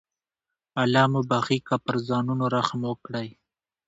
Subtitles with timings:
[0.81, 3.29] الله مو بخښي که پر ځانونو رحم وکړئ.